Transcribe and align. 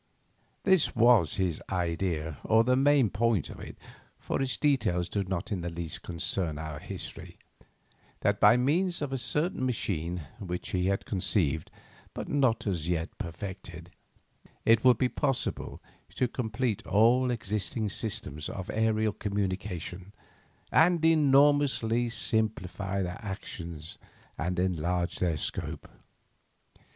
This 0.63 0.95
was 0.95 1.35
his 1.35 1.61
idea, 1.69 2.39
or 2.43 2.63
the 2.63 2.75
main 2.75 3.11
point 3.11 3.51
of 3.51 3.59
it—for 3.59 4.41
its 4.41 4.57
details 4.57 5.07
do 5.07 5.23
not 5.23 5.51
in 5.51 5.61
the 5.61 5.69
least 5.69 6.01
concern 6.01 6.57
our 6.57 6.79
history: 6.79 7.37
that 8.21 8.39
by 8.39 8.57
means 8.57 9.03
of 9.03 9.13
a 9.13 9.19
certain 9.19 9.63
machine 9.63 10.23
which 10.39 10.69
he 10.71 10.87
had 10.87 11.05
conceived, 11.05 11.69
but 12.15 12.27
not 12.27 12.65
as 12.65 12.89
yet 12.89 13.15
perfected, 13.19 13.91
it 14.65 14.83
would 14.83 14.97
be 14.97 15.07
possible 15.07 15.79
to 16.15 16.27
complete 16.27 16.83
all 16.87 17.29
existing 17.29 17.87
systems 17.87 18.49
of 18.49 18.71
aerial 18.73 19.13
communication, 19.13 20.13
and 20.71 21.05
enormously 21.05 22.05
to 22.09 22.15
simplify 22.15 23.03
their 23.03 23.19
action 23.21 23.79
and 24.35 24.57
enlarge 24.57 25.19
their 25.19 25.37
scope. 25.37 25.87